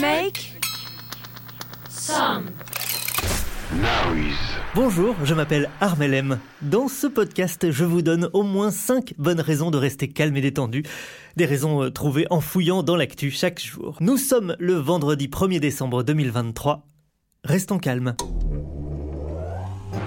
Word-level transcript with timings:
Make 0.00 0.60
some 1.88 2.46
noise. 3.76 4.34
Bonjour, 4.74 5.14
je 5.22 5.34
m'appelle 5.34 5.70
Armelem. 5.80 6.40
Dans 6.62 6.88
ce 6.88 7.06
podcast, 7.06 7.70
je 7.70 7.84
vous 7.84 8.02
donne 8.02 8.28
au 8.32 8.42
moins 8.42 8.72
5 8.72 9.14
bonnes 9.18 9.40
raisons 9.40 9.70
de 9.70 9.78
rester 9.78 10.08
calme 10.08 10.36
et 10.36 10.40
détendu. 10.40 10.82
Des 11.36 11.44
raisons 11.44 11.84
euh, 11.84 11.90
trouvées 11.90 12.26
en 12.30 12.40
fouillant 12.40 12.82
dans 12.82 12.96
l'actu 12.96 13.30
chaque 13.30 13.60
jour. 13.60 13.96
Nous 14.00 14.16
sommes 14.16 14.56
le 14.58 14.74
vendredi 14.74 15.28
1er 15.28 15.60
décembre 15.60 16.02
2023. 16.02 16.88
Restons 17.44 17.78
calmes 17.78 18.16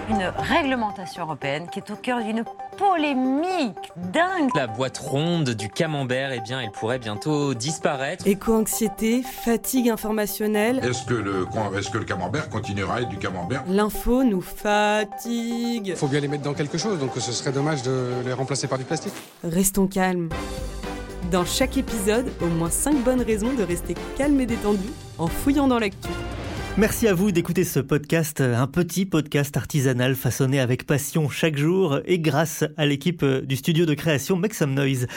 une 0.10 0.32
réglementation 0.38 1.24
européenne 1.24 1.68
qui 1.72 1.80
est 1.80 1.92
au 1.92 1.96
cœur 1.96 2.24
d'une 2.24 2.44
polémique 2.78 3.92
dingue. 3.96 4.50
La 4.56 4.68
boîte 4.68 4.98
ronde 4.98 5.50
du 5.50 5.70
camembert, 5.70 6.32
eh 6.32 6.40
bien, 6.40 6.62
elle 6.62 6.72
pourrait 6.72 7.00
bientôt 7.00 7.54
disparaître. 7.54 8.28
Éco-anxiété, 8.28 9.24
fatigue 9.24 9.90
informationnelle. 9.90 10.80
Est-ce 10.84 11.06
que, 11.06 11.14
le, 11.14 11.48
est 11.78 11.92
que 11.92 11.98
le 11.98 12.06
camembert 12.06 12.50
continuera 12.50 12.96
à 12.96 13.02
être 13.02 13.10
du 13.10 13.18
camembert? 13.18 13.64
L'info 13.68 14.24
nous 14.24 14.42
fatigue. 14.42 15.88
Il 15.88 15.96
faut 15.96 16.08
bien 16.08 16.20
les 16.20 16.28
mettre 16.28 16.44
dans 16.44 16.54
quelque 16.54 16.78
chose, 16.78 17.00
donc 17.00 17.12
ce 17.16 17.32
serait 17.32 17.52
dommage 17.52 17.84
de 17.84 18.10
les 18.26 18.34
remplacer 18.34 18.68
par 18.68 18.78
du 18.78 18.84
plastique. 18.84 19.14
Restons 19.44 19.88
calmes. 19.88 20.30
Dans 21.32 21.44
chaque 21.44 21.78
épisode, 21.78 22.32
au 22.42 22.48
moins 22.48 22.70
5 22.70 23.04
bonnes 23.04 23.22
raisons 23.22 23.54
de 23.54 23.64
rester 23.64 23.96
calme 24.18 24.40
et 24.40 24.46
détendu 24.46 24.88
en 25.18 25.28
fouillant 25.28 25.68
dans 25.68 25.80
l'actu. 25.80 26.10
Merci 26.78 27.08
à 27.08 27.16
vous 27.16 27.32
d'écouter 27.32 27.64
ce 27.64 27.80
podcast, 27.80 28.40
un 28.40 28.68
petit 28.68 29.08
podcast 29.08 29.58
artisanal 29.58 30.14
façonné 30.14 30.60
avec 30.60 30.86
passion 30.86 31.28
chaque 31.28 31.58
jour 31.58 32.00
et 32.06 32.20
grâce 32.20 32.66
à 32.78 32.86
l'équipe 32.86 33.26
du 33.26 33.56
studio 33.56 33.88
de 33.88 33.96
création 33.96 34.36
Make 34.36 34.54
Some 34.54 34.76
Noise. 34.76 35.08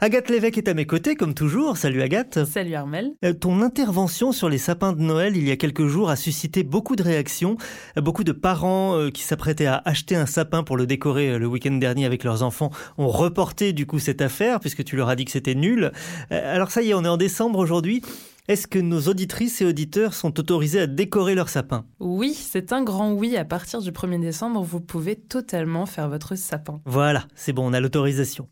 Agathe 0.00 0.28
Lévesque 0.28 0.58
est 0.58 0.68
à 0.68 0.74
mes 0.74 0.86
côtés, 0.86 1.14
comme 1.14 1.32
toujours. 1.32 1.76
Salut 1.76 2.02
Agathe. 2.02 2.44
Salut 2.44 2.74
Armel. 2.74 3.12
Euh, 3.24 3.32
ton 3.32 3.62
intervention 3.62 4.32
sur 4.32 4.48
les 4.48 4.58
sapins 4.58 4.92
de 4.92 5.00
Noël 5.00 5.36
il 5.36 5.46
y 5.48 5.52
a 5.52 5.56
quelques 5.56 5.86
jours 5.86 6.10
a 6.10 6.16
suscité 6.16 6.64
beaucoup 6.64 6.96
de 6.96 7.04
réactions. 7.04 7.56
Beaucoup 7.96 8.24
de 8.24 8.32
parents 8.32 8.98
euh, 8.98 9.10
qui 9.10 9.22
s'apprêtaient 9.22 9.66
à 9.66 9.80
acheter 9.84 10.16
un 10.16 10.26
sapin 10.26 10.64
pour 10.64 10.76
le 10.76 10.84
décorer 10.84 11.30
euh, 11.30 11.38
le 11.38 11.46
week-end 11.46 11.74
dernier 11.74 12.06
avec 12.06 12.24
leurs 12.24 12.42
enfants 12.42 12.70
ont 12.98 13.06
reporté 13.06 13.72
du 13.72 13.86
coup 13.86 14.00
cette 14.00 14.20
affaire 14.20 14.58
puisque 14.58 14.82
tu 14.82 14.96
leur 14.96 15.08
as 15.08 15.14
dit 15.14 15.24
que 15.24 15.30
c'était 15.30 15.54
nul. 15.54 15.92
Alors 16.30 16.72
ça 16.72 16.82
y 16.82 16.90
est, 16.90 16.94
on 16.94 17.04
est 17.04 17.08
en 17.08 17.16
décembre 17.16 17.60
aujourd'hui. 17.60 18.02
Est-ce 18.46 18.66
que 18.66 18.78
nos 18.78 19.00
auditrices 19.08 19.62
et 19.62 19.64
auditeurs 19.64 20.12
sont 20.12 20.38
autorisés 20.38 20.80
à 20.80 20.86
décorer 20.86 21.34
leur 21.34 21.48
sapin? 21.48 21.86
Oui, 21.98 22.34
c'est 22.34 22.74
un 22.74 22.82
grand 22.82 23.10
oui. 23.10 23.38
À 23.38 23.44
partir 23.46 23.80
du 23.80 23.90
1er 23.90 24.20
décembre, 24.20 24.62
vous 24.62 24.82
pouvez 24.82 25.16
totalement 25.16 25.86
faire 25.86 26.10
votre 26.10 26.34
sapin. 26.34 26.82
Voilà, 26.84 27.24
c'est 27.34 27.54
bon, 27.54 27.70
on 27.70 27.72
a 27.72 27.80
l'autorisation. 27.80 28.50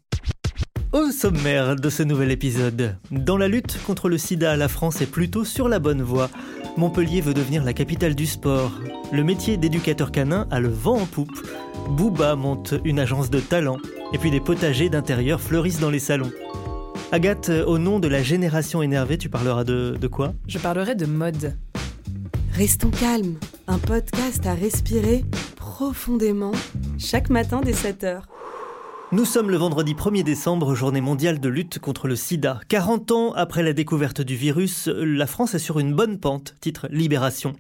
Au 0.93 1.11
sommaire 1.11 1.77
de 1.77 1.91
ce 1.91 2.03
nouvel 2.03 2.31
épisode, 2.31 2.97
dans 3.11 3.37
la 3.37 3.49
lutte 3.49 3.83
contre 3.85 4.09
le 4.09 4.17
sida, 4.17 4.57
la 4.57 4.69
France 4.69 5.03
est 5.03 5.11
plutôt 5.11 5.45
sur 5.45 5.69
la 5.69 5.79
bonne 5.79 6.01
voie. 6.01 6.31
Montpellier 6.79 7.21
veut 7.21 7.35
devenir 7.35 7.63
la 7.63 7.75
capitale 7.75 8.15
du 8.15 8.25
sport. 8.25 8.73
Le 9.13 9.23
métier 9.23 9.59
d'éducateur 9.59 10.11
canin 10.11 10.49
a 10.51 10.59
le 10.59 10.71
vent 10.71 11.01
en 11.03 11.07
poupe. 11.07 11.47
Booba 11.91 12.35
monte 12.35 12.73
une 12.87 12.99
agence 12.99 13.29
de 13.29 13.41
talent. 13.41 13.77
Et 14.15 14.19
puis 14.19 14.31
des 14.31 14.41
potagers 14.41 14.89
d'intérieur 14.89 15.39
fleurissent 15.39 15.81
dans 15.81 15.91
les 15.91 15.99
salons. 15.99 16.33
Agathe, 17.15 17.51
au 17.51 17.77
nom 17.77 18.01
de 18.01 18.09
la 18.09 18.23
génération 18.23 18.81
énervée, 18.81 19.19
tu 19.19 19.29
parleras 19.29 19.65
de, 19.65 19.99
de 20.01 20.07
quoi? 20.07 20.33
Je 20.49 20.59
parlerai 20.59 20.95
de 20.95 21.05
mode. 21.05 21.59
Restons 22.55 22.89
calmes, 22.89 23.37
un 23.67 23.77
podcast 23.77 24.47
à 24.47 24.55
respirer 24.55 25.23
profondément 25.57 26.53
chaque 26.99 27.29
matin 27.29 27.61
dès 27.63 27.73
7h. 27.73 28.23
Nous 29.13 29.27
sommes 29.27 29.51
le 29.51 29.59
vendredi 29.59 29.93
1er 29.93 30.23
décembre, 30.23 30.75
journée 30.75 31.03
mondiale 31.03 31.39
de 31.39 31.51
lutte 31.51 31.79
contre 31.81 32.09
le 32.09 32.17
sida. 32.17 32.61
40 32.69 33.13
ans 33.13 33.33
après 33.35 33.63
la 33.63 33.75
découverte 33.75 34.23
du 34.23 34.35
virus, 34.35 34.89
la 34.89 35.27
France 35.27 35.55
est 35.55 35.59
sur 35.59 35.79
une 35.79 35.93
bonne 35.93 36.19
pente, 36.19 36.55
titre 36.63 36.89
Libération. 36.91 37.53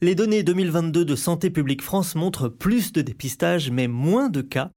Les 0.00 0.14
données 0.14 0.44
2022 0.44 1.04
de 1.04 1.16
Santé 1.16 1.50
publique 1.50 1.82
France 1.82 2.14
montrent 2.14 2.48
plus 2.48 2.92
de 2.92 3.02
dépistage 3.02 3.68
mais 3.72 3.88
moins 3.88 4.28
de 4.28 4.42
cas. 4.42 4.70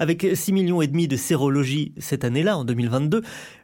Avec 0.00 0.26
6 0.32 0.52
millions 0.54 0.80
et 0.80 0.86
demi 0.86 1.08
de 1.08 1.16
sérologie 1.16 1.92
cette 1.98 2.24
année-là, 2.24 2.56
en 2.56 2.64
2022, 2.64 3.20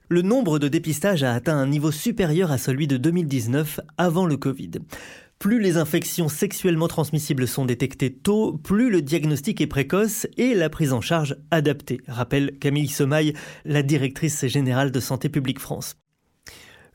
le 0.08 0.22
nombre 0.22 0.58
de 0.58 0.68
dépistages 0.68 1.22
a 1.22 1.34
atteint 1.34 1.56
un 1.56 1.66
niveau 1.66 1.90
supérieur 1.90 2.52
à 2.52 2.58
celui 2.58 2.86
de 2.86 2.96
2019 2.96 3.80
avant 3.98 4.26
le 4.26 4.36
Covid. 4.36 4.70
Plus 5.38 5.60
les 5.60 5.76
infections 5.76 6.28
sexuellement 6.28 6.88
transmissibles 6.88 7.46
sont 7.46 7.66
détectées 7.66 8.12
tôt, 8.12 8.52
plus 8.52 8.88
le 8.88 9.02
diagnostic 9.02 9.60
est 9.60 9.66
précoce 9.66 10.26
et 10.38 10.54
la 10.54 10.70
prise 10.70 10.92
en 10.92 11.02
charge 11.02 11.36
adaptée, 11.50 12.00
rappelle 12.08 12.58
Camille 12.58 12.88
Semaille, 12.88 13.34
la 13.64 13.82
directrice 13.82 14.46
générale 14.46 14.92
de 14.92 15.00
Santé 15.00 15.28
publique 15.28 15.60
France. 15.60 15.96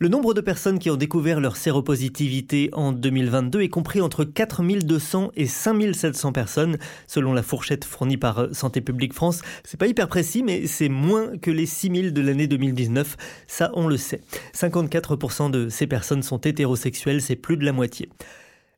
Le 0.01 0.07
nombre 0.07 0.34
de 0.34 0.41
personnes 0.41 0.79
qui 0.79 0.89
ont 0.89 0.95
découvert 0.95 1.39
leur 1.39 1.56
séropositivité 1.56 2.72
en 2.73 2.91
2022 2.91 3.62
est 3.62 3.69
compris 3.69 4.01
entre 4.01 4.23
4200 4.23 5.29
et 5.35 5.45
5700 5.45 6.31
personnes, 6.31 6.79
selon 7.06 7.34
la 7.34 7.44
fourchette 7.44 7.85
fournie 7.85 8.17
par 8.17 8.47
Santé 8.51 8.81
publique 8.81 9.13
France. 9.13 9.44
C'est 9.63 9.79
pas 9.79 9.85
hyper 9.85 10.07
précis, 10.07 10.41
mais 10.41 10.66
c'est 10.66 10.89
moins 10.89 11.38
que 11.38 11.51
les 11.51 11.67
6000 11.67 12.13
de 12.13 12.22
l'année 12.23 12.47
2019. 12.47 13.16
Ça, 13.45 13.69
on 13.75 13.85
le 13.85 13.97
sait. 13.97 14.22
54% 14.56 15.51
de 15.51 15.69
ces 15.69 15.85
personnes 15.85 16.23
sont 16.23 16.39
hétérosexuelles, 16.39 17.22
c'est 17.22 17.35
plus 17.35 17.57
de 17.57 17.63
la 17.63 17.72
moitié. 17.72 18.09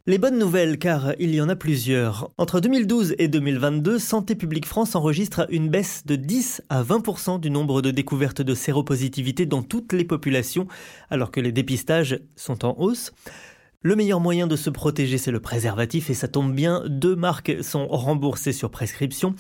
Les 0.06 0.18
bonnes 0.18 0.38
nouvelles, 0.38 0.80
car 0.80 1.14
il 1.18 1.34
y 1.34 1.40
en 1.40 1.48
a 1.48 1.56
plusieurs. 1.56 2.30
Entre 2.38 2.60
2012 2.60 3.16
et 3.20 3.30
2022, 3.30 4.00
Santé 4.00 4.36
publique 4.36 4.66
France 4.66 4.96
enregistre 4.96 5.48
une 5.50 5.70
baisse 5.70 6.06
de 6.06 6.18
10 6.18 6.62
à 6.68 6.84
20% 6.84 7.40
du 7.40 7.50
nombre 7.50 7.82
de 7.82 7.90
découvertes 7.90 8.42
de 8.42 8.54
séropositivité 8.54 9.46
dans 9.46 9.64
toutes 9.64 9.94
les 9.94 10.04
populations, 10.04 10.68
alors 11.10 11.32
que 11.32 11.40
les 11.40 11.54
dépistages 11.54 12.20
sont 12.36 12.66
en 12.66 12.76
hausse. 12.80 13.14
Le 13.82 13.96
meilleur 13.96 14.20
moyen 14.20 14.46
de 14.46 14.58
se 14.58 14.70
protéger, 14.70 15.18
c'est 15.18 15.32
le 15.32 15.40
préservatif, 15.40 16.10
et 16.10 16.14
ça 16.14 16.28
tombe 16.28 16.54
bien, 16.54 16.84
deux 16.86 17.16
marques 17.16 17.64
sont 17.64 17.88
remboursées 17.88 18.52
sur 18.52 18.72
prescription. 18.72 19.36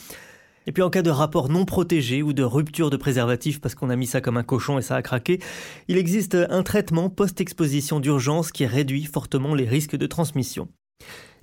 Et 0.68 0.72
puis 0.72 0.84
en 0.84 0.90
cas 0.90 1.02
de 1.02 1.10
rapport 1.10 1.50
non 1.50 1.66
protégé 1.66 2.22
ou 2.22 2.34
de 2.34 2.44
rupture 2.44 2.90
de 2.90 2.98
préservatif 2.98 3.60
parce 3.62 3.76
qu'on 3.76 3.90
a 3.90 3.96
mis 3.96 4.08
ça 4.08 4.22
comme 4.22 4.38
un 4.38 4.44
cochon 4.44 4.78
et 4.80 4.82
ça 4.82 4.96
a 4.96 5.02
craqué, 5.02 5.40
il 5.88 5.98
existe 5.98 6.36
un 6.36 6.64
traitement 6.64 7.10
post-exposition 7.10 8.00
d'urgence 8.00 8.52
qui 8.52 8.66
réduit 8.66 9.06
fortement 9.06 9.56
les 9.56 9.66
risques 9.66 9.98
de 9.98 10.08
transmission. 10.08 10.68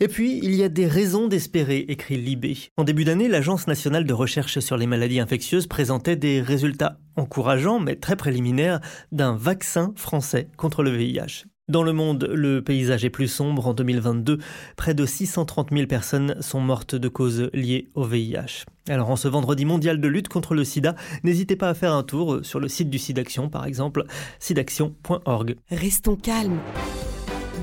Et 0.02 0.08
puis, 0.08 0.40
il 0.42 0.54
y 0.54 0.62
a 0.62 0.70
des 0.70 0.86
raisons 0.86 1.28
d'espérer, 1.28 1.84
écrit 1.88 2.16
Libé. 2.16 2.56
En 2.78 2.84
début 2.84 3.04
d'année, 3.04 3.28
l'Agence 3.28 3.66
nationale 3.66 4.04
de 4.04 4.14
recherche 4.14 4.58
sur 4.58 4.78
les 4.78 4.86
maladies 4.86 5.20
infectieuses 5.20 5.66
présentait 5.66 6.16
des 6.16 6.40
résultats 6.40 6.98
encourageants, 7.16 7.80
mais 7.80 7.96
très 7.96 8.16
préliminaires, 8.16 8.80
d'un 9.12 9.36
vaccin 9.36 9.92
français 9.96 10.48
contre 10.56 10.82
le 10.82 10.90
VIH. 10.90 11.44
Dans 11.70 11.84
le 11.84 11.92
monde, 11.92 12.28
le 12.34 12.64
paysage 12.64 13.04
est 13.04 13.10
plus 13.10 13.28
sombre. 13.28 13.68
En 13.68 13.74
2022, 13.74 14.38
près 14.76 14.92
de 14.92 15.06
630 15.06 15.68
000 15.70 15.86
personnes 15.86 16.34
sont 16.40 16.60
mortes 16.60 16.96
de 16.96 17.06
causes 17.06 17.48
liées 17.54 17.86
au 17.94 18.02
VIH. 18.02 18.64
Alors 18.88 19.08
en 19.08 19.14
ce 19.14 19.28
vendredi 19.28 19.64
mondial 19.64 20.00
de 20.00 20.08
lutte 20.08 20.26
contre 20.26 20.56
le 20.56 20.64
sida, 20.64 20.96
n'hésitez 21.22 21.54
pas 21.54 21.68
à 21.68 21.74
faire 21.74 21.92
un 21.92 22.02
tour 22.02 22.40
sur 22.42 22.58
le 22.58 22.66
site 22.66 22.90
du 22.90 22.98
SIDAction 22.98 23.48
par 23.48 23.66
exemple, 23.66 24.02
sidaction.org. 24.40 25.54
Restons 25.70 26.16
calmes. 26.16 26.58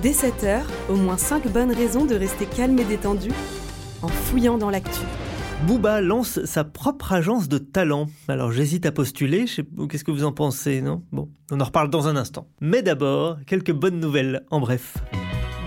Dès 0.01 0.11
7h, 0.11 0.61
au 0.87 0.95
moins 0.95 1.17
5 1.17 1.51
bonnes 1.51 1.73
raisons 1.73 2.05
de 2.05 2.15
rester 2.15 2.45
calme 2.45 2.79
et 2.79 2.85
détendu 2.85 3.31
en 4.01 4.07
fouillant 4.07 4.57
dans 4.57 4.69
l'actu. 4.69 5.01
Booba 5.65 6.01
lance 6.01 6.45
sa 6.45 6.63
propre 6.63 7.13
agence 7.13 7.49
de 7.49 7.57
talent. 7.57 8.07
Alors 8.27 8.51
j'hésite 8.51 8.85
à 8.85 8.91
postuler, 8.91 9.47
je 9.47 9.55
sais 9.55 9.65
qu'est-ce 9.89 10.03
que 10.03 10.11
vous 10.11 10.23
en 10.23 10.31
pensez, 10.31 10.81
non? 10.81 11.01
Bon, 11.11 11.29
on 11.51 11.59
en 11.59 11.65
reparle 11.65 11.89
dans 11.89 12.07
un 12.07 12.15
instant. 12.15 12.47
Mais 12.61 12.83
d'abord, 12.83 13.37
quelques 13.47 13.73
bonnes 13.73 13.99
nouvelles, 13.99 14.45
en 14.51 14.59
bref. 14.59 14.97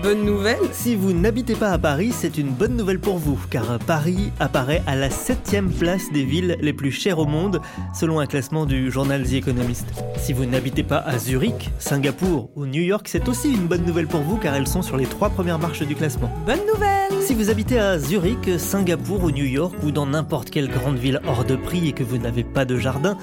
Bonne 0.03 0.25
nouvelle 0.25 0.57
Si 0.71 0.95
vous 0.95 1.13
n'habitez 1.13 1.53
pas 1.53 1.69
à 1.69 1.77
Paris, 1.77 2.11
c'est 2.11 2.39
une 2.39 2.49
bonne 2.49 2.75
nouvelle 2.75 2.99
pour 2.99 3.19
vous, 3.19 3.39
car 3.51 3.77
Paris 3.77 4.31
apparaît 4.39 4.81
à 4.87 4.95
la 4.95 5.11
septième 5.11 5.69
place 5.69 6.11
des 6.11 6.23
villes 6.23 6.57
les 6.59 6.73
plus 6.73 6.91
chères 6.91 7.19
au 7.19 7.25
monde, 7.25 7.61
selon 7.93 8.19
un 8.19 8.25
classement 8.25 8.65
du 8.65 8.89
journal 8.89 9.21
The 9.23 9.33
Economist. 9.33 9.85
Si 10.17 10.33
vous 10.33 10.45
n'habitez 10.45 10.81
pas 10.81 10.97
à 10.97 11.19
Zurich, 11.19 11.69
Singapour 11.77 12.49
ou 12.55 12.65
New 12.65 12.81
York, 12.81 13.07
c'est 13.07 13.29
aussi 13.29 13.53
une 13.53 13.67
bonne 13.67 13.85
nouvelle 13.85 14.07
pour 14.07 14.21
vous, 14.21 14.37
car 14.37 14.55
elles 14.55 14.67
sont 14.67 14.81
sur 14.81 14.97
les 14.97 15.05
trois 15.05 15.29
premières 15.29 15.59
marches 15.59 15.83
du 15.83 15.95
classement. 15.95 16.31
Bonne 16.47 16.65
nouvelle 16.73 17.21
Si 17.21 17.35
vous 17.35 17.51
habitez 17.51 17.77
à 17.77 17.99
Zurich, 17.99 18.57
Singapour 18.57 19.23
ou 19.23 19.29
New 19.29 19.45
York, 19.45 19.75
ou 19.83 19.91
dans 19.91 20.07
n'importe 20.07 20.49
quelle 20.49 20.69
grande 20.69 20.97
ville 20.97 21.21
hors 21.27 21.45
de 21.45 21.55
prix 21.55 21.89
et 21.89 21.93
que 21.93 22.03
vous 22.03 22.17
n'avez 22.17 22.43
pas 22.43 22.65
de 22.65 22.75
jardin, 22.75 23.17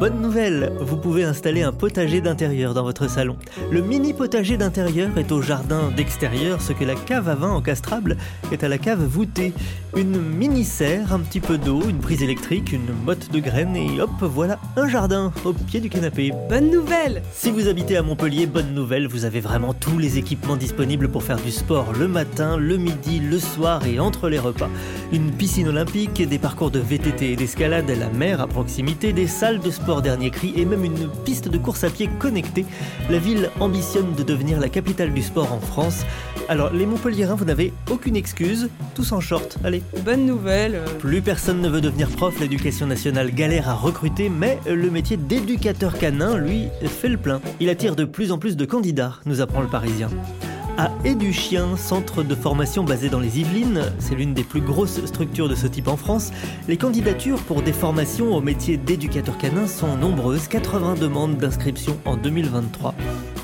bonne 0.00 0.20
nouvelle, 0.20 0.72
vous 0.80 0.96
pouvez 0.96 1.22
installer 1.22 1.62
un 1.62 1.72
potager 1.72 2.20
d'intérieur 2.20 2.74
dans 2.74 2.82
votre 2.82 3.08
salon. 3.08 3.36
Le 3.70 3.82
mini 3.82 4.12
potager 4.12 4.56
d'intérieur 4.56 5.16
est 5.16 5.30
au 5.30 5.40
jardin 5.40 5.92
d'extérieur 5.96 6.23
ce 6.58 6.72
que 6.72 6.84
la 6.84 6.94
cave 6.94 7.28
à 7.28 7.34
vin 7.34 7.50
encastrable 7.50 8.16
est 8.50 8.64
à 8.64 8.68
la 8.68 8.78
cave 8.78 9.04
voûtée. 9.04 9.52
Une 9.94 10.20
mini-serre, 10.20 11.12
un 11.12 11.20
petit 11.20 11.38
peu 11.38 11.58
d'eau, 11.58 11.82
une 11.86 11.98
prise 11.98 12.22
électrique, 12.22 12.72
une 12.72 12.92
motte 13.04 13.30
de 13.30 13.40
graines 13.40 13.76
et 13.76 14.00
hop, 14.00 14.10
voilà 14.22 14.58
un 14.76 14.88
jardin 14.88 15.32
au 15.44 15.52
pied 15.52 15.80
du 15.80 15.90
canapé. 15.90 16.32
Bonne 16.48 16.70
nouvelle 16.70 17.22
Si 17.32 17.50
vous 17.50 17.68
habitez 17.68 17.96
à 17.96 18.02
Montpellier, 18.02 18.46
bonne 18.46 18.74
nouvelle, 18.74 19.06
vous 19.06 19.24
avez 19.24 19.40
vraiment 19.40 19.74
tous 19.74 19.98
les 19.98 20.16
équipements 20.16 20.56
disponibles 20.56 21.08
pour 21.08 21.22
faire 21.22 21.36
du 21.36 21.52
sport 21.52 21.92
le 21.92 22.08
matin, 22.08 22.56
le 22.56 22.78
midi, 22.78 23.20
le 23.20 23.38
soir 23.38 23.86
et 23.86 24.00
entre 24.00 24.28
les 24.28 24.38
repas. 24.38 24.70
Une 25.12 25.30
piscine 25.30 25.68
olympique, 25.68 26.26
des 26.26 26.38
parcours 26.38 26.70
de 26.70 26.80
VTT 26.80 27.32
et 27.32 27.36
d'escalade, 27.36 27.90
la 27.90 28.08
mer 28.08 28.40
à 28.40 28.46
proximité, 28.46 29.12
des 29.12 29.26
salles 29.26 29.60
de 29.60 29.70
sport 29.70 30.00
dernier 30.00 30.30
cri 30.30 30.54
et 30.56 30.64
même 30.64 30.84
une 30.84 31.08
piste 31.24 31.48
de 31.48 31.58
course 31.58 31.84
à 31.84 31.90
pied 31.90 32.08
connectée. 32.18 32.64
La 33.10 33.18
ville 33.18 33.50
ambitionne 33.60 34.14
de 34.14 34.22
devenir 34.22 34.58
la 34.58 34.70
capitale 34.70 35.12
du 35.12 35.22
sport 35.22 35.52
en 35.52 35.60
France. 35.60 36.04
Alors, 36.48 36.70
les 36.72 36.84
Montpelliérains, 36.84 37.36
vous 37.36 37.44
n'avez 37.44 37.72
aucune 37.90 38.16
excuse, 38.16 38.68
tous 38.94 39.12
en 39.12 39.20
short, 39.20 39.56
allez. 39.64 39.82
Bonne 40.04 40.26
nouvelle 40.26 40.74
euh, 40.74 40.86
Plus 40.98 41.22
personne 41.22 41.60
ne 41.60 41.68
veut 41.68 41.80
devenir 41.80 42.08
prof, 42.10 42.38
l'éducation 42.38 42.86
nationale 42.86 43.30
galère 43.32 43.68
à 43.68 43.74
recruter, 43.74 44.28
mais 44.28 44.58
le 44.66 44.90
métier 44.90 45.16
d'éducateur 45.16 45.96
canin, 45.98 46.36
lui, 46.36 46.68
fait 46.86 47.08
le 47.08 47.16
plein. 47.16 47.40
Il 47.60 47.70
attire 47.70 47.96
de 47.96 48.04
plus 48.04 48.30
en 48.30 48.38
plus 48.38 48.56
de 48.56 48.64
candidats, 48.64 49.14
nous 49.24 49.40
apprend 49.40 49.62
le 49.62 49.68
Parisien. 49.68 50.10
À 50.76 50.90
Éduchien, 51.04 51.76
centre 51.76 52.24
de 52.24 52.34
formation 52.34 52.82
basé 52.82 53.08
dans 53.08 53.20
les 53.20 53.38
Yvelines, 53.38 53.92
c'est 54.00 54.16
l'une 54.16 54.34
des 54.34 54.42
plus 54.42 54.60
grosses 54.60 55.04
structures 55.06 55.48
de 55.48 55.54
ce 55.54 55.68
type 55.68 55.86
en 55.86 55.96
France, 55.96 56.32
les 56.66 56.76
candidatures 56.76 57.40
pour 57.42 57.62
des 57.62 57.72
formations 57.72 58.34
au 58.34 58.40
métier 58.40 58.76
d'éducateur 58.76 59.38
canin 59.38 59.68
sont 59.68 59.96
nombreuses, 59.96 60.48
80 60.48 60.96
demandes 60.96 61.36
d'inscription 61.36 61.96
en 62.04 62.16
2023. 62.16 62.92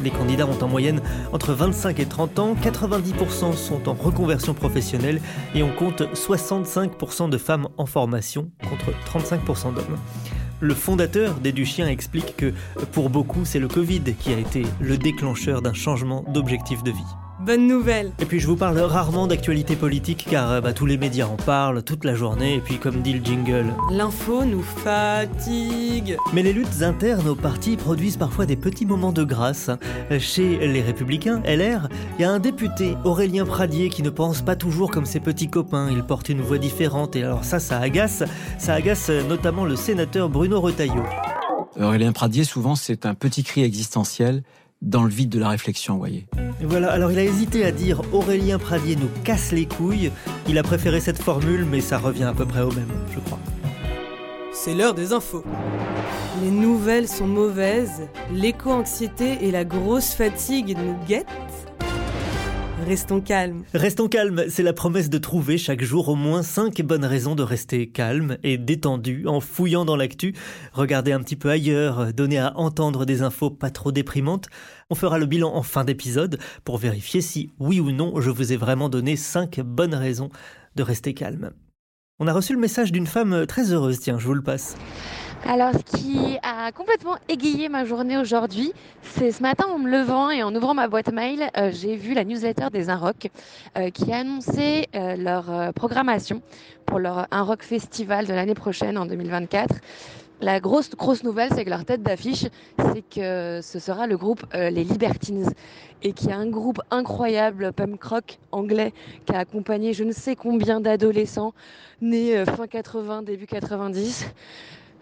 Les 0.03 0.11
candidats 0.11 0.47
ont 0.47 0.61
en 0.61 0.67
moyenne 0.67 1.01
entre 1.33 1.53
25 1.53 2.01
et 2.01 2.07
30 2.07 2.39
ans, 2.41 2.57
90% 2.61 3.55
sont 3.55 3.89
en 3.89 3.95
reconversion 3.95 4.53
professionnelle 4.53 5.21
et 5.55 5.63
on 5.63 5.71
compte 5.71 6.03
65% 6.03 7.31
de 7.31 7.39
femmes 7.39 7.69
en 7.77 7.87
formation 7.87 8.51
contre 8.69 8.91
35% 9.07 9.75
d'hommes. 9.75 9.99
Le 10.61 10.75
fondateur 10.75 11.35
d'Éduchien 11.37 11.89
explique 11.89 12.37
que 12.37 12.53
pour 12.93 13.09
beaucoup, 13.09 13.47
c'est 13.47 13.59
le 13.59 13.69
Covid 13.69 14.03
qui 14.19 14.33
a 14.35 14.39
été 14.39 14.67
le 14.81 14.99
déclencheur 14.99 15.63
d'un 15.63 15.73
changement 15.73 16.25
d'objectif 16.29 16.83
de 16.83 16.91
vie. 16.91 17.30
Bonne 17.41 17.67
nouvelle 17.67 18.13
Et 18.19 18.27
puis 18.27 18.39
je 18.39 18.47
vous 18.47 18.57
parle 18.57 18.79
rarement 18.79 19.27
d'actualité 19.27 19.75
politique 19.75 20.27
car 20.29 20.51
euh, 20.51 20.61
bah, 20.61 20.75
tous 20.75 20.85
les 20.85 20.99
médias 20.99 21.27
en 21.27 21.37
parlent 21.37 21.83
toute 21.83 22.05
la 22.05 22.15
journée 22.15 22.57
et 22.57 22.61
puis 22.61 22.77
comme 22.77 23.01
dit 23.01 23.15
le 23.15 23.25
jingle. 23.25 23.73
L'info 23.91 24.45
nous 24.45 24.63
fatigue 24.63 26.19
Mais 26.35 26.43
les 26.43 26.53
luttes 26.53 26.83
internes 26.83 27.29
au 27.29 27.35
parti 27.35 27.79
produisent 27.79 28.19
parfois 28.19 28.45
des 28.45 28.57
petits 28.57 28.85
moments 28.85 29.13
de 29.13 29.25
grâce. 29.25 29.71
Chez 30.19 30.59
les 30.59 30.83
Républicains, 30.83 31.41
LR, 31.47 31.89
il 32.19 32.23
y 32.23 32.25
a 32.25 32.31
un 32.31 32.41
député, 32.41 32.95
Aurélien 33.05 33.47
Pradier, 33.47 33.89
qui 33.89 34.03
ne 34.03 34.11
pense 34.11 34.43
pas 34.43 34.55
toujours 34.55 34.91
comme 34.91 35.07
ses 35.07 35.21
petits 35.21 35.49
copains. 35.49 35.89
Il 35.91 36.03
porte 36.03 36.29
une 36.29 36.43
voix 36.43 36.59
différente 36.59 37.17
et 37.17 37.23
alors 37.23 37.45
ça, 37.45 37.59
ça 37.59 37.79
agace. 37.79 38.23
Ça 38.59 38.75
agace 38.75 39.09
notamment 39.09 39.65
le 39.65 39.77
sénateur 39.77 40.29
Bruno 40.29 40.61
Retailleau. 40.61 41.05
Aurélien 41.81 42.13
Pradier, 42.13 42.45
souvent, 42.45 42.75
c'est 42.75 43.07
un 43.07 43.15
petit 43.15 43.45
cri 43.45 43.63
existentiel 43.63 44.43
dans 44.81 45.03
le 45.03 45.11
vide 45.11 45.29
de 45.29 45.39
la 45.39 45.49
réflexion, 45.49 45.95
vous 45.95 46.01
voyez. 46.01 46.27
Voilà, 46.63 46.91
alors 46.91 47.13
il 47.13 47.19
a 47.19 47.25
hésité 47.25 47.65
à 47.65 47.73
dire 47.73 48.03
Aurélien 48.13 48.59
Pradier 48.59 48.97
nous 48.97 49.11
casse 49.25 49.53
les 49.53 49.67
couilles. 49.67 50.11
Il 50.49 50.59
a 50.59 50.63
préféré 50.63 51.01
cette 51.01 51.21
formule, 51.21 51.67
mais 51.71 51.81
ça 51.81 51.99
revient 51.99 52.25
à 52.25 52.33
peu 52.33 52.47
près 52.47 52.63
au 52.63 52.73
même, 52.73 52.91
je 53.13 53.19
crois. 53.21 53.39
C'est 54.53 54.75
l'heure 54.75 54.95
des 54.95 55.13
infos. 55.13 55.45
Les 56.43 56.51
nouvelles 56.51 57.09
sont 57.09 57.27
mauvaises, 57.27 58.09
l'éco-anxiété 58.33 59.39
et 59.43 59.51
la 59.51 59.65
grosse 59.65 60.13
fatigue 60.13 60.77
nous 60.79 60.97
guettent. 61.07 61.27
Restons 62.87 63.21
calmes. 63.21 63.65
Restons 63.75 64.09
calmes, 64.09 64.45
c'est 64.49 64.63
la 64.63 64.73
promesse 64.73 65.11
de 65.11 65.19
trouver 65.19 65.59
chaque 65.59 65.83
jour 65.83 66.09
au 66.09 66.15
moins 66.15 66.43
5 66.43 66.81
bonnes 66.83 67.05
raisons 67.05 67.35
de 67.35 67.43
rester 67.43 67.89
calme 67.89 68.39
et 68.43 68.59
détendu 68.59 69.27
en 69.27 69.41
fouillant 69.41 69.85
dans 69.85 69.97
l'actu, 69.97 70.35
regarder 70.73 71.13
un 71.13 71.21
petit 71.21 71.37
peu 71.37 71.51
ailleurs, 71.51 72.13
donner 72.13 72.39
à 72.39 72.57
entendre 72.57 73.05
des 73.05 73.23
infos 73.23 73.51
pas 73.51 73.71
trop 73.71 73.93
déprimantes. 73.93 74.49
On 74.89 74.95
fera 74.95 75.19
le 75.19 75.27
bilan 75.27 75.55
en 75.55 75.63
fin 75.63 75.85
d'épisode 75.85 76.39
pour 76.65 76.79
vérifier 76.79 77.21
si, 77.21 77.51
oui 77.59 77.81
ou 77.81 77.93
non, 77.93 78.21
je 78.21 78.31
vous 78.31 78.53
ai 78.53 78.57
vraiment 78.57 78.89
donné 78.89 79.15
5 79.15 79.61
bonnes 79.61 79.95
raisons 79.95 80.31
de 80.75 80.83
rester 80.83 81.15
calme. 81.15 81.51
On 82.19 82.27
a 82.27 82.33
reçu 82.33 82.55
le 82.55 82.61
message 82.61 82.93
d'une 82.93 83.07
femme 83.07 83.47
très 83.47 83.73
heureuse, 83.73 84.01
tiens, 84.01 84.19
je 84.19 84.27
vous 84.27 84.35
le 84.35 84.43
passe. 84.43 84.77
Alors, 85.47 85.73
ce 85.73 85.97
qui 85.97 86.39
a 86.43 86.71
complètement 86.71 87.17
égayé 87.29 87.69
ma 87.69 87.85
journée 87.85 88.19
aujourd'hui, 88.19 88.73
c'est 89.03 89.33
ce 89.33 89.43
matin 89.43 89.65
en 89.69 89.79
me 89.79 89.91
levant 89.91 90.31
et 90.31 90.43
en 90.43 90.55
ouvrant 90.55 90.75
ma 90.75 90.87
boîte 90.87 91.13
mail, 91.13 91.51
euh, 91.57 91.71
j'ai 91.73 91.97
vu 91.97 92.15
la 92.15 92.25
newsletter 92.25 92.69
des 92.71 92.91
Inrock 92.91 93.29
euh, 93.77 93.91
qui 93.91 94.13
a 94.13 94.19
annoncé 94.19 94.87
euh, 94.95 95.17
leur 95.17 95.51
euh, 95.51 95.73
programmation 95.73 96.43
pour 96.85 96.99
leur 96.99 97.27
Inrock 97.31 97.63
Festival 97.63 98.27
de 98.27 98.35
l'année 98.35 98.55
prochaine 98.55 98.99
en 98.99 99.07
2024. 99.07 99.77
La 100.43 100.61
grosse, 100.61 100.91
grosse 100.91 101.25
nouvelle, 101.25 101.51
c'est 101.55 101.65
que 101.65 101.71
leur 101.71 101.85
tête 101.85 102.03
d'affiche, 102.03 102.47
c'est 102.79 103.03
que 103.03 103.61
ce 103.63 103.79
sera 103.79 104.07
le 104.07 104.17
groupe 104.17 104.43
Les 104.55 104.85
Libertines 104.85 105.51
et 106.03 106.15
qui 106.15 106.31
est 106.31 106.33
un 106.33 106.49
groupe 106.49 106.81
incroyable, 106.91 107.75
punk 107.75 108.03
rock 108.03 108.39
anglais, 108.51 108.95
qui 109.27 109.35
a 109.35 109.41
accompagné 109.41 109.93
je 109.93 110.03
ne 110.03 110.13
sais 110.13 110.37
combien 110.37 110.81
d'adolescents 110.81 111.53
nés 112.01 112.43
fin 112.47 112.67
80, 112.67 113.21
début 113.21 113.47
90. 113.47 114.33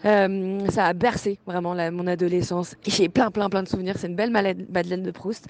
Euh, 0.05 0.67
ça 0.69 0.85
a 0.85 0.93
bercé 0.93 1.39
vraiment 1.45 1.75
mon 1.91 2.07
adolescence. 2.07 2.75
J'ai 2.87 3.09
plein, 3.09 3.31
plein, 3.31 3.49
plein 3.49 3.63
de 3.63 3.67
souvenirs. 3.67 3.95
C'est 3.97 4.07
une 4.07 4.15
belle 4.15 4.31
Madeleine 4.31 5.03
de 5.03 5.11
Proust. 5.11 5.47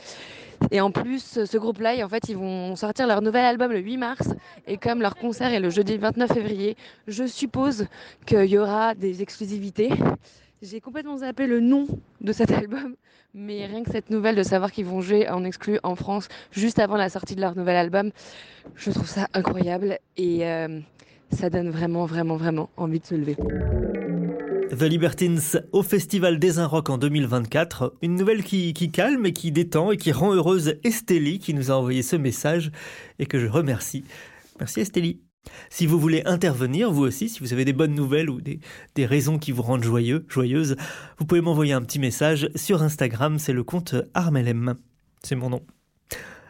Et 0.71 0.81
en 0.81 0.91
plus, 0.91 1.45
ce 1.45 1.57
groupe-là, 1.57 2.03
en 2.03 2.09
fait, 2.09 2.27
ils 2.29 2.38
vont 2.38 2.75
sortir 2.75 3.07
leur 3.07 3.21
nouvel 3.21 3.45
album 3.45 3.71
le 3.71 3.79
8 3.79 3.97
mars. 3.97 4.29
Et 4.67 4.77
comme 4.77 5.01
leur 5.01 5.15
concert 5.15 5.53
est 5.53 5.59
le 5.59 5.69
jeudi 5.69 5.97
29 5.97 6.33
février, 6.33 6.75
je 7.07 7.25
suppose 7.25 7.88
qu'il 8.25 8.45
y 8.45 8.57
aura 8.57 8.95
des 8.95 9.21
exclusivités. 9.21 9.91
J'ai 10.62 10.81
complètement 10.81 11.17
zappé 11.17 11.47
le 11.47 11.62
nom 11.62 11.88
de 12.19 12.33
cet 12.33 12.51
album, 12.51 12.95
mais 13.33 13.65
rien 13.65 13.81
que 13.81 13.91
cette 13.91 14.09
nouvelle 14.09 14.35
de 14.35 14.43
savoir 14.43 14.74
qu'ils 14.74 14.85
vont 14.85 15.00
jouer 15.00 15.29
en 15.29 15.45
exclu 15.45 15.79
en 15.83 15.95
France 15.95 16.27
juste 16.51 16.79
avant 16.79 16.97
la 16.97 17.07
sortie 17.07 17.35
de 17.35 17.41
leur 17.41 17.55
nouvel 17.55 17.77
album, 17.77 18.12
je 18.75 18.91
trouve 18.91 19.07
ça 19.07 19.29
incroyable 19.33 20.00
et 20.17 20.45
euh, 20.45 20.81
ça 21.31 21.50
donne 21.50 21.69
vraiment, 21.69 22.05
vraiment, 22.05 22.35
vraiment 22.35 22.69
envie 22.75 23.00
de 23.00 23.05
se 23.05 23.15
lever. 23.15 23.38
The 24.71 24.83
Libertines 24.83 25.39
au 25.71 25.81
Festival 25.81 26.38
des 26.38 26.59
Inrocks 26.59 26.89
en 26.89 26.99
2024. 26.99 27.95
Une 28.03 28.15
nouvelle 28.15 28.43
qui, 28.43 28.73
calme 28.91 29.25
et 29.25 29.33
qui 29.33 29.51
détend 29.51 29.91
et 29.91 29.97
qui 29.97 30.11
rend 30.11 30.33
heureuse 30.33 30.75
Estélie 30.83 31.39
qui 31.39 31.55
nous 31.55 31.71
a 31.71 31.75
envoyé 31.75 32.03
ce 32.03 32.15
message 32.15 32.71
et 33.17 33.25
que 33.25 33.39
je 33.39 33.47
remercie. 33.47 34.03
Merci 34.59 34.81
Estélie. 34.81 35.21
Si 35.69 35.88
vous 35.88 35.99
voulez 35.99 36.21
intervenir, 36.25 36.91
vous 36.91 37.03
aussi, 37.03 37.29
si 37.29 37.39
vous 37.39 37.51
avez 37.51 37.65
des 37.65 37.73
bonnes 37.73 37.95
nouvelles 37.95 38.29
ou 38.29 38.41
des, 38.41 38.59
des 38.93 39.05
raisons 39.07 39.39
qui 39.39 39.51
vous 39.51 39.63
rendent 39.63 39.83
joyeux, 39.83 40.25
joyeuse, 40.29 40.75
vous 41.17 41.25
pouvez 41.25 41.41
m'envoyer 41.41 41.73
un 41.73 41.81
petit 41.81 41.99
message 41.99 42.49
sur 42.55 42.83
Instagram, 42.83 43.39
c'est 43.39 43.53
le 43.53 43.63
compte 43.63 43.95
Armelem. 44.13 44.75
C'est 45.23 45.35
mon 45.35 45.49
nom. 45.49 45.61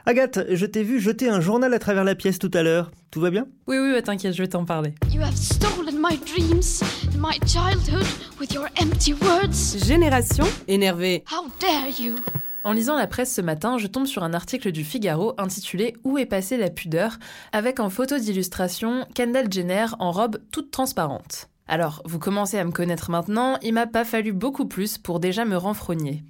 Agathe, 0.10 0.40
je 0.50 0.66
t'ai 0.66 0.82
vu 0.82 1.00
jeter 1.00 1.30
un 1.30 1.40
journal 1.40 1.72
à 1.72 1.78
travers 1.78 2.04
la 2.04 2.16
pièce 2.16 2.40
tout 2.40 2.50
à 2.56 2.64
l'heure. 2.64 2.90
Tout 3.12 3.22
va 3.22 3.30
bien? 3.30 3.46
Oui, 3.68 3.78
oui, 3.78 3.92
bah, 3.92 4.02
t'inquiète, 4.02 4.34
je 4.34 4.42
vais 4.42 4.48
t'en 4.48 4.66
parler. 4.66 4.96
You 5.12 5.22
have 5.22 5.36
stolen 5.36 6.02
my 6.02 6.18
dreams 6.26 6.82
and 7.14 7.20
my 7.20 7.38
childhood 7.46 8.08
with 8.40 8.52
your 8.52 8.66
empty 8.82 9.14
words. 9.14 9.78
Génération 9.86 10.46
énervée. 10.68 11.24
How 11.32 11.46
dare 11.62 11.90
you? 12.00 12.16
En 12.64 12.72
lisant 12.72 12.98
la 12.98 13.06
presse 13.06 13.36
ce 13.36 13.42
matin, 13.42 13.78
je 13.78 13.86
tombe 13.86 14.08
sur 14.08 14.24
un 14.24 14.34
article 14.34 14.72
du 14.72 14.84
Figaro 14.84 15.36
intitulé 15.38 15.94
Où 16.04 16.18
est 16.18 16.26
passée 16.26 16.58
la 16.58 16.72
pudeur? 16.72 17.20
avec 17.52 17.80
en 17.80 17.92
photo 17.92 18.18
d'illustration 18.18 19.06
Kendall 19.14 19.54
Jenner 19.54 19.86
en 20.00 20.10
robe 20.10 20.40
toute 20.52 20.72
transparente. 20.72 21.50
Alors, 21.68 22.02
vous 22.06 22.18
commencez 22.18 22.58
à 22.58 22.66
me 22.66 22.72
connaître 22.72 23.12
maintenant, 23.12 23.60
il 23.62 23.76
m'a 23.76 23.86
pas 23.86 24.06
fallu 24.06 24.34
beaucoup 24.34 24.66
plus 24.66 24.98
pour 24.98 25.20
déjà 25.20 25.46
me 25.46 25.56
renfrogner. 25.56 26.24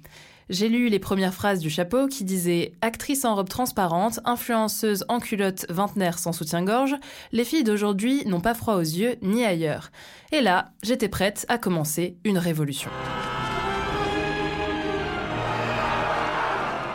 J'ai 0.50 0.68
lu 0.68 0.88
les 0.88 0.98
premières 0.98 1.32
phrases 1.32 1.60
du 1.60 1.70
chapeau 1.70 2.08
qui 2.08 2.24
disaient 2.24 2.72
Actrice 2.80 3.24
en 3.24 3.36
robe 3.36 3.48
transparente, 3.48 4.18
influenceuse 4.24 5.04
en 5.08 5.20
culotte 5.20 5.64
vingtenaire 5.68 6.18
sans 6.18 6.32
soutien-gorge, 6.32 6.96
les 7.30 7.44
filles 7.44 7.62
d'aujourd'hui 7.62 8.24
n'ont 8.26 8.40
pas 8.40 8.54
froid 8.54 8.74
aux 8.74 8.80
yeux 8.80 9.14
ni 9.22 9.44
ailleurs. 9.44 9.92
Et 10.32 10.40
là, 10.40 10.72
j'étais 10.82 11.08
prête 11.08 11.46
à 11.48 11.56
commencer 11.56 12.16
une 12.24 12.36
révolution. 12.36 12.90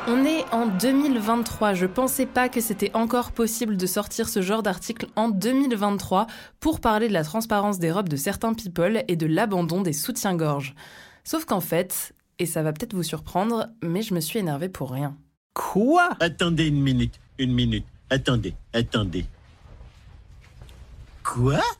On 0.09 0.25
est 0.25 0.43
en 0.51 0.65
2023. 0.65 1.75
Je 1.75 1.85
pensais 1.85 2.25
pas 2.25 2.49
que 2.49 2.59
c'était 2.59 2.91
encore 2.93 3.31
possible 3.31 3.77
de 3.77 3.85
sortir 3.85 4.27
ce 4.27 4.41
genre 4.41 4.63
d'article 4.63 5.07
en 5.15 5.29
2023 5.29 6.27
pour 6.59 6.81
parler 6.81 7.07
de 7.07 7.13
la 7.13 7.23
transparence 7.23 7.79
des 7.79 7.93
robes 7.93 8.09
de 8.09 8.17
certains 8.17 8.53
people 8.53 9.05
et 9.07 9.15
de 9.15 9.27
l'abandon 9.27 9.81
des 9.81 9.93
soutiens-gorge. 9.93 10.75
Sauf 11.23 11.45
qu'en 11.45 11.61
fait, 11.61 12.13
et 12.39 12.45
ça 12.45 12.63
va 12.63 12.73
peut-être 12.73 12.93
vous 12.93 13.03
surprendre, 13.03 13.67
mais 13.81 14.01
je 14.01 14.13
me 14.13 14.19
suis 14.19 14.39
énervée 14.39 14.69
pour 14.69 14.91
rien. 14.91 15.17
Quoi? 15.53 16.09
Attendez 16.19 16.67
une 16.67 16.81
minute, 16.81 17.19
une 17.39 17.53
minute. 17.53 17.85
Attendez, 18.09 18.53
attendez. 18.73 19.25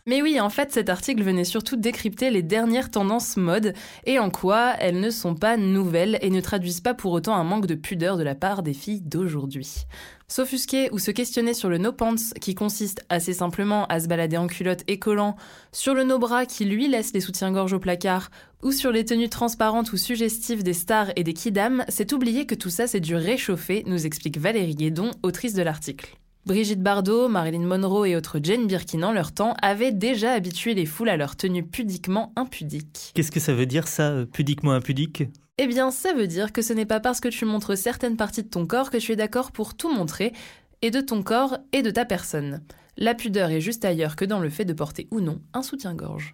Mais 0.05 0.21
oui, 0.21 0.39
en 0.39 0.49
fait, 0.49 0.71
cet 0.71 0.89
article 0.89 1.23
venait 1.23 1.43
surtout 1.43 1.75
décrypter 1.75 2.29
les 2.29 2.43
dernières 2.43 2.91
tendances 2.91 3.37
mode 3.37 3.73
et 4.05 4.19
en 4.19 4.29
quoi 4.29 4.73
elles 4.79 4.99
ne 4.99 5.09
sont 5.09 5.35
pas 5.35 5.57
nouvelles 5.57 6.17
et 6.21 6.29
ne 6.29 6.41
traduisent 6.41 6.81
pas 6.81 6.93
pour 6.93 7.11
autant 7.13 7.35
un 7.35 7.43
manque 7.43 7.65
de 7.65 7.75
pudeur 7.75 8.17
de 8.17 8.23
la 8.23 8.35
part 8.35 8.63
des 8.63 8.73
filles 8.73 9.01
d'aujourd'hui. 9.01 9.85
S'offusquer 10.27 10.89
ou 10.91 10.97
se 10.97 11.11
questionner 11.11 11.53
sur 11.53 11.69
le 11.69 11.77
no 11.77 11.91
pants 11.91 12.15
qui 12.41 12.55
consiste 12.55 13.05
assez 13.09 13.33
simplement 13.33 13.85
à 13.87 13.99
se 13.99 14.07
balader 14.07 14.37
en 14.37 14.47
culotte 14.47 14.83
et 14.87 14.97
collant, 14.97 15.35
sur 15.71 15.93
le 15.93 16.03
no 16.03 16.17
bras 16.17 16.45
qui 16.45 16.65
lui 16.65 16.87
laisse 16.87 17.13
les 17.13 17.21
soutiens-gorge 17.21 17.73
au 17.73 17.79
placard, 17.79 18.31
ou 18.63 18.71
sur 18.71 18.91
les 18.91 19.05
tenues 19.05 19.29
transparentes 19.29 19.93
ou 19.93 19.97
suggestives 19.97 20.63
des 20.63 20.73
stars 20.73 21.11
et 21.15 21.23
des 21.23 21.33
kidams, 21.33 21.85
c'est 21.89 22.13
oublier 22.13 22.47
que 22.47 22.55
tout 22.55 22.71
ça 22.71 22.87
c'est 22.87 22.99
du 22.99 23.15
réchauffé, 23.15 23.83
nous 23.85 24.05
explique 24.05 24.39
Valérie 24.39 24.75
Guédon, 24.75 25.11
autrice 25.21 25.53
de 25.53 25.61
l'article. 25.61 26.17
Brigitte 26.45 26.83
Bardot, 26.83 27.27
Marilyn 27.27 27.65
Monroe 27.65 28.05
et 28.05 28.15
autres 28.15 28.39
Jane 28.41 28.67
Birkin 28.67 29.01
en 29.01 29.11
leur 29.11 29.31
temps 29.31 29.55
avaient 29.63 29.91
déjà 29.91 30.33
habitué 30.33 30.75
les 30.75 30.85
foules 30.85 31.09
à 31.09 31.17
leur 31.17 31.35
tenue 31.35 31.65
pudiquement 31.65 32.33
impudique. 32.35 33.13
Qu'est-ce 33.15 33.31
que 33.31 33.39
ça 33.39 33.55
veut 33.55 33.65
dire 33.65 33.87
ça, 33.87 34.11
euh, 34.11 34.25
pudiquement 34.27 34.73
impudique? 34.73 35.23
Eh 35.57 35.65
bien, 35.65 35.89
ça 35.89 36.13
veut 36.13 36.27
dire 36.27 36.53
que 36.53 36.61
ce 36.61 36.71
n'est 36.71 36.85
pas 36.85 36.99
parce 36.99 37.19
que 37.19 37.29
tu 37.29 37.45
montres 37.45 37.75
certaines 37.75 38.15
parties 38.15 38.43
de 38.43 38.47
ton 38.47 38.67
corps 38.67 38.91
que 38.91 38.97
tu 38.97 39.11
es 39.11 39.15
d'accord 39.15 39.51
pour 39.51 39.73
tout 39.73 39.91
montrer, 39.91 40.33
et 40.83 40.91
de 40.91 41.01
ton 41.01 41.23
corps 41.23 41.57
et 41.73 41.81
de 41.81 41.89
ta 41.89 42.05
personne. 42.05 42.61
La 42.95 43.15
pudeur 43.15 43.49
est 43.49 43.61
juste 43.61 43.83
ailleurs 43.83 44.15
que 44.15 44.25
dans 44.25 44.39
le 44.39 44.49
fait 44.49 44.65
de 44.65 44.73
porter 44.73 45.07
ou 45.09 45.21
non 45.21 45.41
un 45.53 45.63
soutien-gorge. 45.63 46.33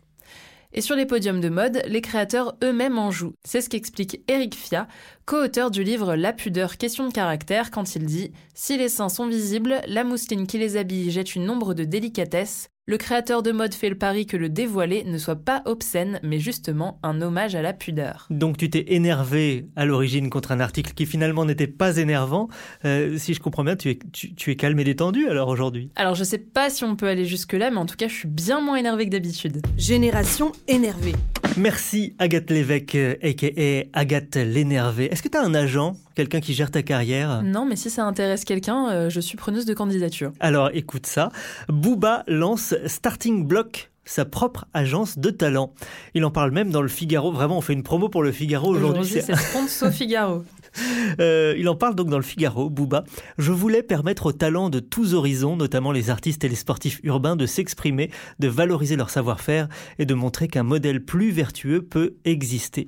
Et 0.73 0.81
sur 0.81 0.95
les 0.95 1.05
podiums 1.05 1.41
de 1.41 1.49
mode, 1.49 1.81
les 1.85 2.01
créateurs 2.01 2.55
eux-mêmes 2.63 2.97
en 2.97 3.11
jouent. 3.11 3.35
C'est 3.43 3.61
ce 3.61 3.69
qu'explique 3.69 4.21
Eric 4.27 4.55
Fia, 4.55 4.87
co-auteur 5.25 5.69
du 5.69 5.83
livre 5.83 6.15
La 6.15 6.31
pudeur, 6.33 6.77
question 6.77 7.07
de 7.07 7.13
caractère, 7.13 7.71
quand 7.71 7.95
il 7.95 8.05
dit 8.05 8.31
Si 8.55 8.77
les 8.77 8.89
seins 8.89 9.09
sont 9.09 9.27
visibles, 9.27 9.81
la 9.87 10.03
mousseline 10.03 10.47
qui 10.47 10.57
les 10.57 10.77
habille 10.77 11.11
jette 11.11 11.35
une 11.35 11.49
ombre 11.49 11.73
de 11.73 11.83
délicatesse, 11.83 12.70
le 12.87 12.97
créateur 12.97 13.43
de 13.43 13.51
mode 13.51 13.73
fait 13.73 13.89
le 13.89 13.97
pari 13.97 14.25
que 14.25 14.35
le 14.35 14.49
dévoilé 14.49 15.03
ne 15.05 15.17
soit 15.17 15.35
pas 15.35 15.61
obscène, 15.65 16.19
mais 16.23 16.39
justement 16.39 16.99
un 17.03 17.21
hommage 17.21 17.55
à 17.55 17.61
la 17.61 17.73
pudeur. 17.73 18.27
Donc 18.29 18.57
tu 18.57 18.69
t'es 18.69 18.85
énervé 18.93 19.67
à 19.75 19.85
l'origine 19.85 20.29
contre 20.29 20.51
un 20.51 20.59
article 20.59 20.93
qui 20.93 21.05
finalement 21.05 21.45
n'était 21.45 21.67
pas 21.67 21.97
énervant. 21.97 22.49
Euh, 22.83 23.17
si 23.17 23.33
je 23.33 23.39
comprends 23.39 23.63
bien, 23.63 23.75
tu 23.75 23.91
es, 23.91 23.99
tu, 24.11 24.33
tu 24.33 24.51
es 24.51 24.55
calme 24.55 24.79
et 24.79 24.83
détendu 24.83 25.27
alors 25.27 25.47
aujourd'hui? 25.47 25.91
Alors 25.95 26.15
je 26.15 26.23
sais 26.23 26.39
pas 26.39 26.69
si 26.69 26.83
on 26.83 26.95
peut 26.95 27.07
aller 27.07 27.25
jusque-là, 27.25 27.69
mais 27.71 27.77
en 27.77 27.85
tout 27.85 27.95
cas 27.95 28.07
je 28.07 28.15
suis 28.15 28.27
bien 28.27 28.59
moins 28.61 28.77
énervé 28.77 29.05
que 29.05 29.11
d'habitude. 29.11 29.61
Génération 29.77 30.51
énervée. 30.67 31.13
Merci 31.57 32.15
Agathe 32.17 32.49
Lévesque, 32.49 32.95
a.k.a. 32.95 33.99
Agathe 33.99 34.35
l'énervée. 34.35 35.11
Est-ce 35.11 35.21
que 35.21 35.27
tu 35.27 35.37
as 35.37 35.43
un 35.43 35.53
agent 35.53 35.97
Quelqu'un 36.15 36.39
qui 36.39 36.53
gère 36.53 36.71
ta 36.71 36.81
carrière? 36.81 37.41
Non, 37.43 37.65
mais 37.65 37.75
si 37.75 37.89
ça 37.89 38.05
intéresse 38.05 38.45
quelqu'un, 38.45 38.89
euh, 38.89 39.09
je 39.09 39.19
suis 39.19 39.37
preneuse 39.37 39.65
de 39.65 39.73
candidature. 39.73 40.31
Alors 40.39 40.69
écoute 40.73 41.05
ça. 41.05 41.29
Booba 41.67 42.23
lance 42.27 42.73
Starting 42.85 43.45
Block 43.45 43.91
sa 44.05 44.25
propre 44.25 44.65
agence 44.73 45.19
de 45.19 45.29
talent. 45.29 45.73
Il 46.15 46.25
en 46.25 46.31
parle 46.31 46.51
même 46.51 46.71
dans 46.71 46.81
le 46.81 46.87
Figaro. 46.87 47.31
Vraiment, 47.31 47.57
on 47.57 47.61
fait 47.61 47.73
une 47.73 47.83
promo 47.83 48.09
pour 48.09 48.23
le 48.23 48.31
Figaro 48.31 48.69
aujourd'hui. 48.69 49.01
Aujourd'hui, 49.01 49.21
c'est 49.21 49.35
sponsor 49.35 49.91
Figaro. 49.91 50.43
Euh, 51.19 51.55
il 51.57 51.67
en 51.67 51.75
parle 51.75 51.95
donc 51.95 52.09
dans 52.09 52.17
le 52.17 52.23
Figaro, 52.23 52.69
Booba. 52.69 53.03
Je 53.37 53.51
voulais 53.51 53.83
permettre 53.83 54.27
aux 54.27 54.31
talents 54.31 54.69
de 54.69 54.79
tous 54.79 55.13
horizons, 55.13 55.57
notamment 55.57 55.91
les 55.91 56.09
artistes 56.09 56.43
et 56.45 56.49
les 56.49 56.55
sportifs 56.55 57.01
urbains, 57.03 57.35
de 57.35 57.45
s'exprimer, 57.45 58.09
de 58.39 58.47
valoriser 58.47 58.95
leur 58.95 59.09
savoir-faire 59.09 59.67
et 59.99 60.05
de 60.05 60.13
montrer 60.13 60.47
qu'un 60.47 60.63
modèle 60.63 61.03
plus 61.03 61.31
vertueux 61.31 61.81
peut 61.81 62.15
exister. 62.23 62.87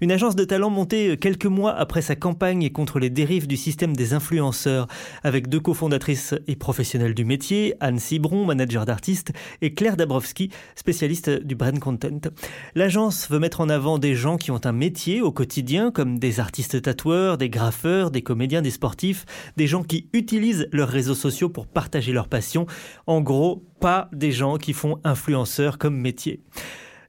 Une 0.00 0.12
agence 0.12 0.36
de 0.36 0.44
talent 0.44 0.68
montée 0.68 1.16
quelques 1.16 1.46
mois 1.46 1.74
après 1.74 2.02
sa 2.02 2.16
campagne 2.16 2.68
contre 2.70 2.98
les 2.98 3.08
dérives 3.08 3.46
du 3.46 3.56
système 3.56 3.96
des 3.96 4.12
influenceurs, 4.12 4.88
avec 5.22 5.48
deux 5.48 5.60
cofondatrices 5.60 6.34
et 6.46 6.54
professionnelles 6.54 7.14
du 7.14 7.24
métier, 7.24 7.74
Anne 7.80 7.98
Cibron, 7.98 8.44
manager 8.44 8.84
d'artistes, 8.84 9.32
et 9.62 9.72
Claire 9.72 9.96
Dabrowski, 9.96 10.50
spécialiste 10.74 11.30
du 11.30 11.54
brand 11.54 11.78
content. 11.78 12.30
L'agence 12.74 13.30
veut 13.30 13.38
mettre 13.38 13.62
en 13.62 13.70
avant 13.70 13.98
des 13.98 14.14
gens 14.14 14.36
qui 14.36 14.50
ont 14.50 14.60
un 14.64 14.72
métier 14.72 15.22
au 15.22 15.32
quotidien, 15.32 15.90
comme 15.90 16.18
des 16.18 16.40
artistes 16.40 16.82
tatoueurs, 16.82 17.38
des 17.38 17.48
graffeurs, 17.48 18.10
des 18.10 18.22
comédiens, 18.22 18.60
des 18.60 18.70
sportifs, 18.70 19.24
des 19.56 19.66
gens 19.66 19.82
qui 19.82 20.10
utilisent 20.12 20.68
leurs 20.72 20.88
réseaux 20.88 21.14
sociaux 21.14 21.48
pour 21.48 21.66
partager 21.66 22.12
leur 22.12 22.28
passion. 22.28 22.66
En 23.06 23.22
gros, 23.22 23.64
pas 23.80 24.10
des 24.12 24.32
gens 24.32 24.58
qui 24.58 24.74
font 24.74 24.98
influenceurs 25.04 25.78
comme 25.78 25.96
métier. 25.96 26.40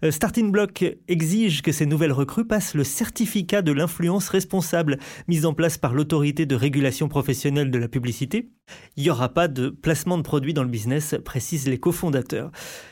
Euh, 0.04 0.12
Starting 0.12 0.52
Block 0.52 0.86
exige 1.08 1.62
que 1.62 1.72
ces 1.72 1.86
nouvelles 1.86 2.12
recrues 2.12 2.46
passent 2.46 2.74
le 2.74 2.84
certificat 2.84 3.62
de 3.62 3.72
l'influence 3.72 4.30
responsable 4.30 4.98
mis 5.28 5.46
en 5.46 5.54
place 5.54 5.78
par 5.78 5.94
l'autorité 5.94 6.46
de 6.46 6.56
régulation 6.56 7.08
professionnelle 7.08 7.72
de 7.72 7.78
la 7.78 7.88
publicité. 7.88 8.50
Il 8.96 9.04
n'y 9.04 9.10
aura 9.10 9.30
pas 9.30 9.48
de 9.48 9.70
placement 9.70 10.18
de 10.18 10.24
produits 10.24 10.54
dans 10.54 10.64
le 10.64 10.70
business, 10.70 11.16
précisent 11.24 11.68
les 11.68 11.80
cofondateurs. 11.80 12.52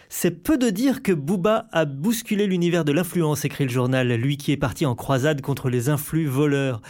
C'est 0.09 0.43
peu 0.43 0.57
de 0.57 0.69
dire 0.69 1.01
que 1.01 1.11
Booba 1.11 1.67
a 1.71 1.85
bousculé 1.85 2.47
l'univers 2.47 2.85
de 2.85 2.91
l'influence, 2.91 3.43
écrit 3.43 3.65
le 3.65 3.71
journal, 3.71 4.07
lui 4.13 4.37
qui 4.37 4.51
est 4.51 4.57
parti 4.57 4.85
en 4.85 4.95
croisade 4.95 5.41
contre 5.41 5.69
les 5.69 5.89
influx 5.89 6.25
voleurs. 6.25 6.81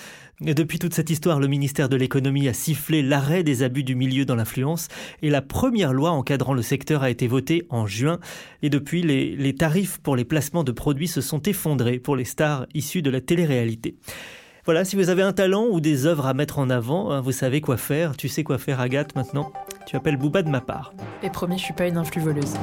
Depuis 0.41 0.79
toute 0.79 0.93
cette 0.93 1.09
histoire, 1.09 1.39
le 1.39 1.47
ministère 1.47 1.87
de 1.87 1.95
l'économie 1.95 2.49
a 2.49 2.53
sifflé 2.53 3.01
l'arrêt 3.01 3.43
des 3.43 3.63
abus 3.63 3.85
du 3.85 3.95
milieu 3.95 4.25
dans 4.25 4.35
l'influence 4.35 4.89
et 5.21 5.29
la 5.29 5.41
première 5.41 5.93
loi 5.93 6.11
encadrant 6.11 6.53
le 6.53 6.61
secteur 6.61 7.03
a 7.03 7.09
été 7.09 7.25
votée 7.25 7.65
en 7.69 7.87
juin. 7.87 8.19
Et 8.61 8.69
depuis, 8.69 9.01
les, 9.01 9.55
tarifs 9.55 9.97
pour 9.99 10.17
les 10.17 10.25
placements 10.25 10.65
de 10.65 10.73
produits 10.73 11.07
se 11.07 11.21
sont 11.21 11.41
effondrés 11.43 11.99
pour 11.99 12.17
les 12.17 12.25
stars 12.25 12.65
issues 12.73 13.01
de 13.01 13.09
la 13.09 13.21
télé-réalité. 13.21 13.95
Voilà, 14.65 14.83
si 14.83 14.97
vous 14.97 15.09
avez 15.09 15.21
un 15.21 15.31
talent 15.31 15.67
ou 15.71 15.79
des 15.79 16.05
œuvres 16.05 16.25
à 16.25 16.33
mettre 16.33 16.59
en 16.59 16.69
avant, 16.69 17.11
hein, 17.11 17.21
vous 17.21 17.31
savez 17.31 17.61
quoi 17.61 17.77
faire. 17.77 18.17
Tu 18.17 18.27
sais 18.27 18.43
quoi 18.43 18.57
faire, 18.57 18.81
Agathe, 18.81 19.15
maintenant 19.15 19.53
Tu 19.85 19.95
appelles 19.95 20.17
Booba 20.17 20.41
de 20.41 20.49
ma 20.49 20.59
part. 20.59 20.93
Et 21.23 21.29
promis, 21.29 21.57
je 21.57 21.63
suis 21.63 21.73
pas 21.73 21.87
une 21.87 21.97
influe 21.97 22.21
voleuse. 22.21 22.55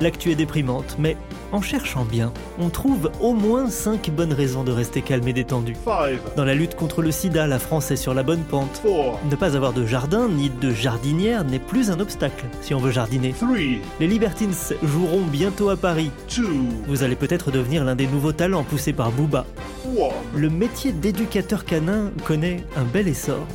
L'actu 0.00 0.30
est 0.30 0.36
déprimante, 0.36 0.96
mais 0.98 1.16
en 1.50 1.60
cherchant 1.60 2.04
bien, 2.04 2.32
on 2.60 2.68
trouve 2.68 3.10
au 3.20 3.32
moins 3.32 3.68
5 3.68 4.10
bonnes 4.10 4.32
raisons 4.32 4.62
de 4.62 4.70
rester 4.70 5.02
calme 5.02 5.26
et 5.26 5.32
détendu. 5.32 5.74
Dans 6.36 6.44
la 6.44 6.54
lutte 6.54 6.76
contre 6.76 7.02
le 7.02 7.10
sida, 7.10 7.46
la 7.46 7.58
France 7.58 7.90
est 7.90 7.96
sur 7.96 8.14
la 8.14 8.22
bonne 8.22 8.42
pente. 8.42 8.82
Ne 9.28 9.36
pas 9.36 9.56
avoir 9.56 9.72
de 9.72 9.84
jardin 9.84 10.28
ni 10.28 10.50
de 10.50 10.72
jardinière 10.72 11.44
n'est 11.44 11.58
plus 11.58 11.90
un 11.90 11.98
obstacle 11.98 12.44
si 12.60 12.74
on 12.74 12.78
veut 12.78 12.92
jardiner. 12.92 13.34
Les 13.98 14.06
Libertines 14.06 14.54
joueront 14.82 15.22
bientôt 15.22 15.70
à 15.70 15.76
Paris. 15.76 16.10
Vous 16.86 17.02
allez 17.02 17.16
peut-être 17.16 17.50
devenir 17.50 17.84
l'un 17.84 17.96
des 17.96 18.06
nouveaux 18.06 18.32
talents 18.32 18.64
poussés 18.64 18.92
par 18.92 19.10
Booba. 19.10 19.46
Le 20.36 20.50
métier 20.50 20.92
d'éducateur 20.92 21.64
canin 21.64 22.10
connaît 22.24 22.62
un 22.76 22.84
bel 22.84 23.08
essor. 23.08 23.46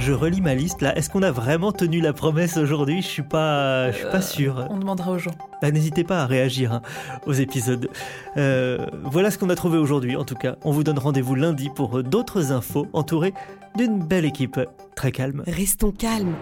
Je 0.00 0.14
relis 0.14 0.40
ma 0.40 0.54
liste 0.54 0.80
là. 0.80 0.96
Est-ce 0.96 1.10
qu'on 1.10 1.22
a 1.22 1.30
vraiment 1.30 1.72
tenu 1.72 2.00
la 2.00 2.14
promesse 2.14 2.56
aujourd'hui? 2.56 3.02
Je 3.02 3.06
suis 3.06 3.22
pas, 3.22 3.90
je 3.92 3.98
suis 3.98 4.06
pas 4.06 4.22
sûr. 4.22 4.66
On 4.70 4.78
demandera 4.78 5.12
aux 5.12 5.18
gens. 5.18 5.34
Bah, 5.60 5.70
N'hésitez 5.70 6.04
pas 6.04 6.22
à 6.22 6.26
réagir 6.26 6.72
hein, 6.72 6.82
aux 7.26 7.34
épisodes. 7.34 7.90
Euh, 8.38 8.86
voilà 9.04 9.30
ce 9.30 9.36
qu'on 9.36 9.50
a 9.50 9.54
trouvé 9.54 9.76
aujourd'hui 9.76 10.16
en 10.16 10.24
tout 10.24 10.36
cas. 10.36 10.56
On 10.64 10.72
vous 10.72 10.84
donne 10.84 10.98
rendez-vous 10.98 11.34
lundi 11.34 11.68
pour 11.68 12.02
d'autres 12.02 12.50
infos 12.50 12.86
entourées 12.94 13.34
d'une 13.76 13.98
belle 13.98 14.24
équipe 14.24 14.58
très 14.96 15.12
calme. 15.12 15.44
Restons 15.46 15.92
calmes. 15.92 16.34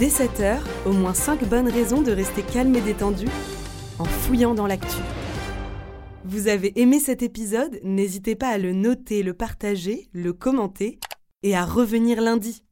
Dès 0.00 0.08
7h, 0.08 0.56
au 0.84 0.92
moins 0.92 1.14
5 1.14 1.48
bonnes 1.48 1.68
raisons 1.68 2.02
de 2.02 2.10
rester 2.10 2.42
calme 2.42 2.74
et 2.74 2.80
détendu 2.80 3.26
en 4.00 4.04
fouillant 4.04 4.54
dans 4.54 4.66
l'actu. 4.66 4.98
Vous 6.24 6.48
avez 6.48 6.78
aimé 6.80 6.98
cet 6.98 7.22
épisode? 7.22 7.78
N'hésitez 7.84 8.34
pas 8.34 8.48
à 8.48 8.58
le 8.58 8.72
noter, 8.72 9.22
le 9.22 9.32
partager, 9.32 10.08
le 10.12 10.32
commenter 10.32 10.98
et 11.42 11.56
à 11.56 11.64
revenir 11.64 12.20
lundi. 12.20 12.64